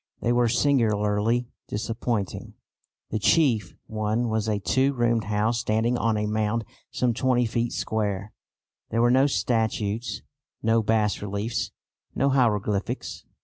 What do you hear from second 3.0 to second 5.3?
The chief one was a two roomed